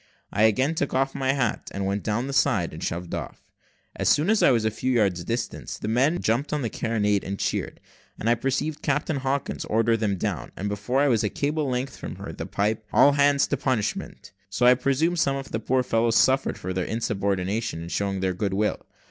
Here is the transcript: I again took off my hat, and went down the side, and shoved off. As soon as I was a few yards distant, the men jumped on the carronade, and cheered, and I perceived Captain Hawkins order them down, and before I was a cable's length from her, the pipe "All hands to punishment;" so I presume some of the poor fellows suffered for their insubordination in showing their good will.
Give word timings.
I 0.33 0.45
again 0.45 0.73
took 0.73 0.95
off 0.95 1.13
my 1.13 1.33
hat, 1.33 1.69
and 1.75 1.85
went 1.85 2.01
down 2.01 2.25
the 2.25 2.33
side, 2.33 2.73
and 2.73 2.83
shoved 2.83 3.13
off. 3.13 3.43
As 3.95 4.09
soon 4.09 4.31
as 4.31 4.41
I 4.41 4.49
was 4.49 4.65
a 4.65 4.71
few 4.71 4.91
yards 4.93 5.23
distant, 5.23 5.77
the 5.79 5.87
men 5.87 6.19
jumped 6.23 6.51
on 6.51 6.63
the 6.63 6.71
carronade, 6.71 7.23
and 7.23 7.37
cheered, 7.37 7.79
and 8.17 8.27
I 8.27 8.33
perceived 8.33 8.81
Captain 8.81 9.17
Hawkins 9.17 9.63
order 9.65 9.95
them 9.95 10.15
down, 10.17 10.53
and 10.57 10.69
before 10.69 11.01
I 11.01 11.07
was 11.07 11.23
a 11.23 11.29
cable's 11.29 11.71
length 11.71 11.97
from 11.97 12.15
her, 12.15 12.33
the 12.33 12.47
pipe 12.47 12.83
"All 12.91 13.11
hands 13.11 13.45
to 13.49 13.57
punishment;" 13.57 14.31
so 14.49 14.65
I 14.65 14.73
presume 14.73 15.17
some 15.17 15.35
of 15.35 15.51
the 15.51 15.59
poor 15.59 15.83
fellows 15.83 16.15
suffered 16.15 16.57
for 16.57 16.73
their 16.73 16.83
insubordination 16.85 17.83
in 17.83 17.89
showing 17.89 18.21
their 18.21 18.33
good 18.33 18.55
will. 18.55 18.87